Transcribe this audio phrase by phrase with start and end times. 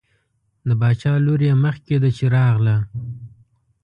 [0.67, 2.75] د باچا لور یې مخکې ده چې راغله.